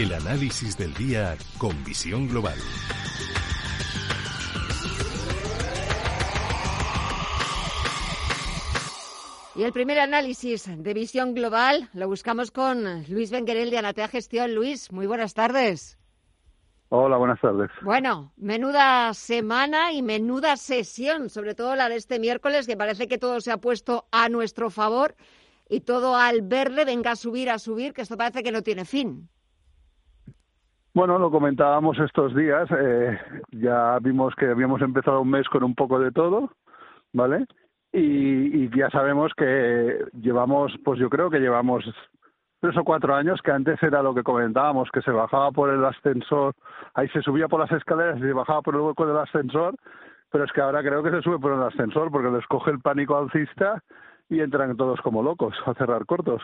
[0.00, 2.56] El análisis del día con visión global.
[9.56, 14.54] Y el primer análisis de visión global lo buscamos con Luis Benguerel de Anatea Gestión.
[14.54, 15.98] Luis, muy buenas tardes.
[16.90, 17.68] Hola, buenas tardes.
[17.82, 23.18] Bueno, menuda semana y menuda sesión, sobre todo la de este miércoles, que parece que
[23.18, 25.16] todo se ha puesto a nuestro favor
[25.68, 28.84] y todo al verde venga a subir, a subir, que esto parece que no tiene
[28.84, 29.28] fin.
[30.98, 32.68] Bueno, lo comentábamos estos días.
[32.76, 33.16] Eh,
[33.52, 36.50] ya vimos que habíamos empezado un mes con un poco de todo,
[37.12, 37.46] ¿vale?
[37.92, 41.84] Y, ya sabemos que llevamos, pues yo creo que llevamos
[42.58, 45.84] tres o cuatro años, que antes era lo que comentábamos, que se bajaba por el
[45.84, 46.52] ascensor,
[46.94, 49.76] ahí se subía por las escaleras y se bajaba por el hueco del ascensor,
[50.32, 52.80] pero es que ahora creo que se sube por el ascensor porque les coge el
[52.80, 53.84] pánico alcista
[54.28, 56.42] y entran todos como locos a cerrar cortos.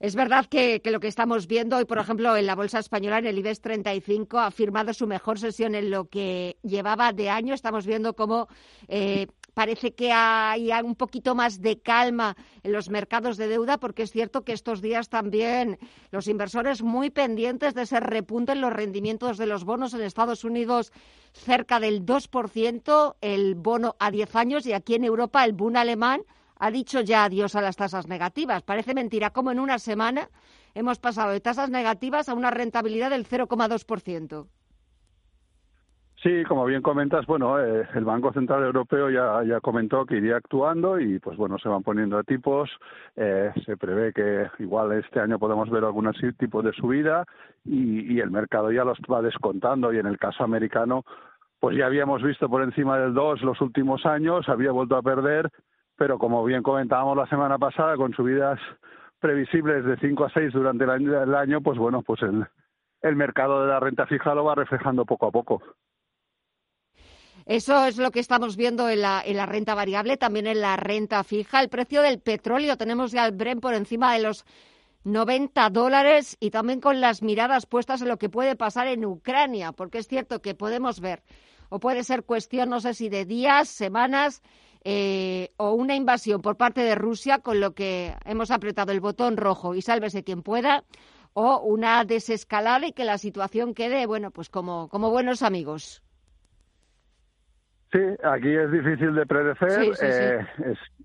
[0.00, 3.26] Es verdad que, lo que estamos viendo hoy, por ejemplo, en la bolsa española, en
[3.26, 7.52] el IBEX 35, ha firmado su mejor sesión en lo que llevaba de año.
[7.52, 8.48] Estamos viendo cómo
[8.88, 14.04] eh, parece que hay un poquito más de calma en los mercados de deuda, porque
[14.04, 15.78] es cierto que estos días también
[16.12, 20.44] los inversores muy pendientes de ese repunte en los rendimientos de los bonos en Estados
[20.44, 20.92] Unidos
[21.34, 26.22] cerca del 2%, el bono a 10 años, y aquí en Europa el bono alemán
[26.60, 28.62] ha dicho ya adiós a las tasas negativas.
[28.62, 30.28] Parece mentira cómo en una semana
[30.74, 34.46] hemos pasado de tasas negativas a una rentabilidad del 0,2%.
[36.22, 40.36] Sí, como bien comentas, bueno, eh, el Banco Central Europeo ya, ya comentó que iría
[40.36, 42.68] actuando y, pues bueno, se van poniendo a tipos.
[43.16, 47.24] Eh, se prevé que igual este año podemos ver algún tipo de subida
[47.64, 49.94] y, el mercado ya los va descontando.
[49.94, 51.06] Y en el caso americano,
[51.58, 55.50] pues ya habíamos visto por encima del 2 los últimos años, había vuelto a perder
[56.00, 58.58] pero como bien comentábamos la semana pasada, con subidas
[59.18, 62.46] previsibles de 5 a 6 durante el año, pues bueno, pues el,
[63.02, 65.62] el mercado de la renta fija lo va reflejando poco a poco.
[67.44, 70.78] Eso es lo que estamos viendo en la, en la renta variable, también en la
[70.78, 71.60] renta fija.
[71.60, 74.46] El precio del petróleo, tenemos ya el Bren por encima de los
[75.04, 79.72] 90 dólares y también con las miradas puestas en lo que puede pasar en Ucrania,
[79.72, 81.22] porque es cierto que podemos ver,
[81.68, 84.40] o puede ser cuestión, no sé si de días, semanas,
[84.84, 89.36] eh, o una invasión por parte de Rusia, con lo que hemos apretado el botón
[89.36, 90.84] rojo y sálvese quien pueda,
[91.32, 96.02] o una desescalada y que la situación quede, bueno, pues como, como buenos amigos.
[97.92, 100.46] Sí, aquí es difícil de predecir, eh,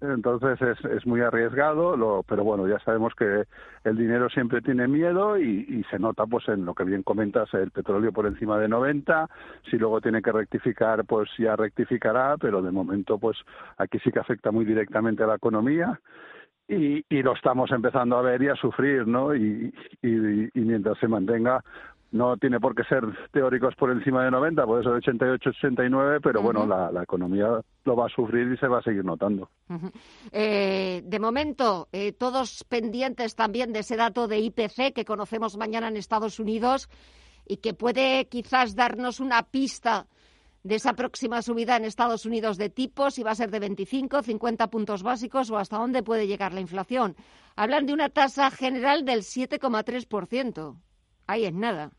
[0.02, 3.46] entonces es, es, muy arriesgado, lo, pero bueno, ya sabemos que
[3.86, 7.52] el dinero siempre tiene miedo y, y, se nota pues en lo que bien comentas,
[7.56, 9.28] el petróleo por encima de 90,
[9.72, 13.38] si luego tiene que rectificar, pues ya rectificará, pero de momento pues
[13.78, 16.00] aquí sí que afecta muy directamente a la economía.
[16.68, 19.36] Y, y, lo estamos empezando a ver y a sufrir, ¿no?
[19.36, 19.72] Y,
[20.02, 21.64] y, y, mientras se mantenga
[22.16, 26.42] no tiene por qué ser teóricos por encima de 90, puede ser 88, 89, pero
[26.42, 29.50] bueno, la, economía lo va a sufrir y se va a seguir notando.
[30.32, 35.90] eh, de momento, eh, todos pendientes también de ese dato de IPC que conocemos mañana
[35.90, 36.90] en Estados Unidos
[37.46, 40.08] y que puede quizás darnos una pista
[40.64, 44.24] de esa próxima subida en Estados Unidos de tipos, si va a ser de 25,
[44.24, 47.16] 50 puntos básicos o hasta dónde puede llegar la inflación.
[47.58, 50.78] Hablan de una tasa general del 7,3%.
[51.28, 51.92] Ahí es nada.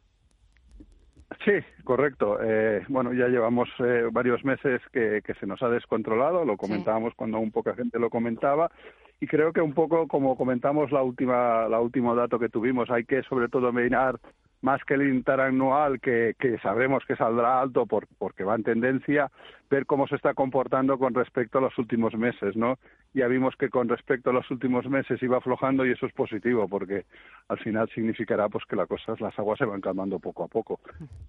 [1.44, 1.53] Sí,
[1.84, 2.38] correcto.
[2.41, 7.14] Eh, bueno, ya llevamos eh, varios meses que, que, se nos ha descontrolado, lo comentábamos
[7.14, 8.70] cuando un poca gente lo comentaba,
[9.20, 13.04] y creo que un poco como comentamos la última, la último dato que tuvimos, hay
[13.04, 14.20] que sobre todo mirar
[14.62, 19.30] más que el interanual, que, que sabremos que saldrá alto por, porque va en tendencia,
[19.71, 22.78] ver cómo se está comportando con respecto a los últimos meses, ¿no?
[23.15, 26.68] Ya vimos que con respecto a los últimos meses iba aflojando y eso es positivo
[26.68, 27.04] porque
[27.48, 30.80] al final significará pues que las cosas, las aguas se van calmando poco a poco.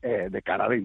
[0.01, 0.75] Eh, de cara al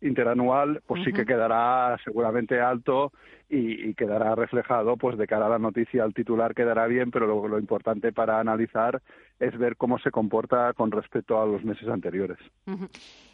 [0.00, 3.12] interanual, pues sí que quedará seguramente alto
[3.48, 7.26] y, y, quedará reflejado, pues de cara a la noticia, al titular quedará bien, pero
[7.26, 9.02] lo, lo importante para analizar
[9.38, 12.38] es ver cómo se comporta con respecto a los meses anteriores.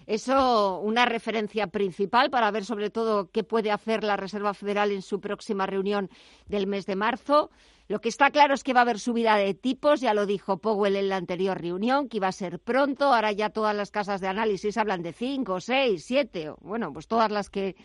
[0.07, 4.93] Eso, una referencia principal para ver sobre sobre todo qué puede hacer la Reserva Federal
[4.93, 6.09] en su próxima reunión
[6.47, 7.51] del mes de marzo.
[7.87, 10.57] Lo que está claro es que va a haber subida de tipos, ya lo dijo
[10.57, 13.13] Powell en la anterior reunión, que iba a ser pronto.
[13.13, 17.31] Ahora ya todas las casas de análisis hablan de cinco, seis, siete, bueno, pues todas
[17.31, 17.77] las que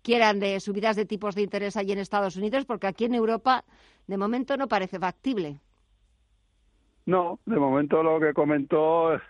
[0.00, 3.64] quieran de subidas de tipos de interés allí en Estados Unidos, porque aquí en Europa
[4.06, 5.60] de momento no parece factible.
[7.06, 9.20] No, de momento lo que comentó es,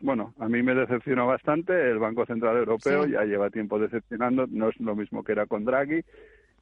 [0.00, 1.72] bueno, a mí me decepcionó bastante.
[1.72, 5.64] El Banco Central Europeo ya lleva tiempo decepcionando, no es lo mismo que era con
[5.64, 6.02] Draghi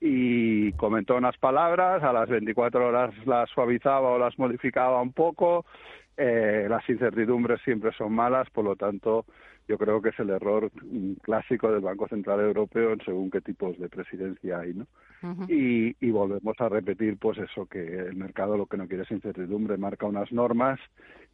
[0.01, 5.65] y comentó unas palabras, a las 24 horas las suavizaba o las modificaba un poco.
[6.17, 9.27] Eh, las incertidumbres siempre son malas, por lo tanto,
[9.69, 10.71] yo creo que es el error
[11.23, 14.87] clásico del Banco Central Europeo en según qué tipos de presidencia hay, ¿no?
[15.49, 19.11] y, y, volvemos a repetir, pues eso, que el mercado lo que no quiere es
[19.11, 20.79] incertidumbre, marca unas normas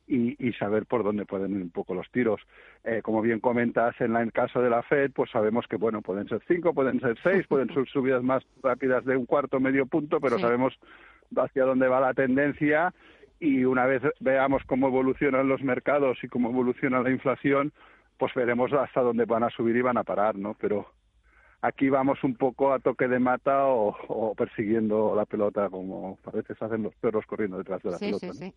[0.07, 2.41] y, saber por dónde pueden ir un poco los tiros.
[2.85, 6.29] Eh, como bien comentas, en el caso de la Fed, pues sabemos que, bueno, pueden
[6.29, 10.21] ser cinco, pueden ser seis, pueden ser subidas más rápidas de un cuarto, medio punto,
[10.21, 10.79] pero sabemos
[11.37, 12.93] hacia dónde va la tendencia
[13.43, 17.73] y una vez veamos cómo evolucionan los mercados y cómo evoluciona la inflación,
[18.17, 20.57] pues veremos hasta dónde van a subir y van a parar, ¿no?
[20.61, 20.87] Pero
[21.63, 26.83] aquí vamos un poco a toque de mata o, persiguiendo la pelota, como parece hacen
[26.83, 28.33] los perros corriendo detrás de la pelota.
[28.33, 28.55] Sí, sí.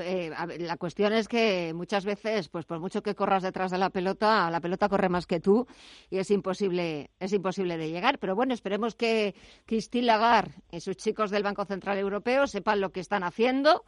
[0.00, 3.90] Eh, la cuestión es que muchas veces, pues por mucho que corras detrás de la
[3.90, 5.66] pelota, la pelota corre más que tú
[6.10, 8.18] y es imposible, es imposible de llegar.
[8.18, 12.90] Pero bueno, esperemos que Christine Lagarde y sus chicos del Banco Central Europeo sepan lo
[12.90, 13.84] que están haciendo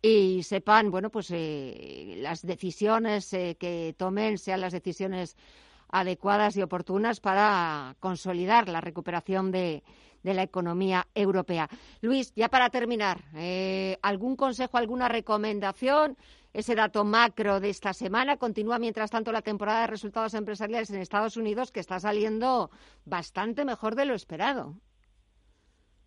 [0.00, 5.36] y sepan, bueno, pues eh, las decisiones eh, que tomen sean las decisiones
[6.00, 9.82] adecuadas y oportunas para consolidar la recuperación de,
[10.22, 11.68] la economía europea.
[12.00, 16.16] Luis, ya para terminar, eh, ¿algún consejo, alguna recomendación?
[16.52, 21.00] Ese dato macro de esta semana continúa, mientras tanto, la temporada de resultados empresariales en
[21.00, 22.70] Estados Unidos, que está saliendo
[23.04, 24.74] bastante mejor de lo esperado.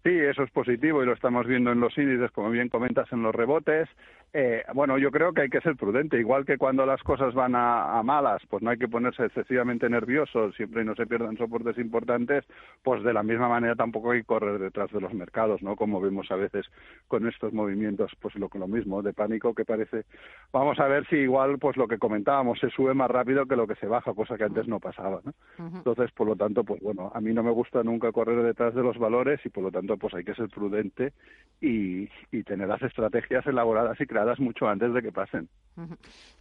[0.03, 3.21] Sí, eso es positivo y lo estamos viendo en los índices, como bien comentas, en
[3.21, 3.87] los rebotes.
[4.31, 7.55] Eh, bueno, yo creo que hay que ser prudente, igual que cuando las cosas van
[7.55, 11.79] a, malas, pues no hay que ponerse excesivamente nervioso, siempre y no se pierdan soportes
[11.79, 12.45] importantes,
[12.83, 15.75] pues de la misma manera tampoco hay que correr detrás de los mercados, ¿no?
[15.75, 16.67] Como vemos a veces
[17.07, 20.03] con estos movimientos, pues lo, lo mismo, de pánico que parece.
[20.51, 23.65] Vamos a ver si igual, pues lo que comentábamos, se sube más rápido que lo
[23.65, 25.33] que se baja, cosa que antes no pasaba, ¿no?
[25.57, 28.83] Entonces, por lo tanto, pues bueno, a mí no me gusta nunca correr detrás de
[28.83, 31.13] los valores y por lo tanto, pues hay que ser prudente
[31.61, 35.49] y, y tener las estrategias elaboradas y creadas mucho antes de que pasen.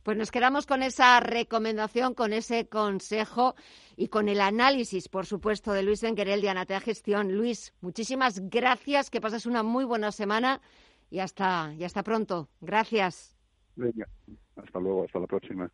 [0.02, 3.54] Pues nos quedamos con esa recomendación, con ese consejo
[3.96, 7.32] y con el análisis, por supuesto, de Luis Benguerel de Anatea Gestión.
[7.36, 10.60] Luis, muchísimas gracias, que pases una muy buena semana
[11.10, 12.48] y hasta, y hasta pronto.
[12.60, 13.36] Gracias.
[13.76, 14.08] Venga,
[14.56, 15.70] hasta luego, hasta la próxima.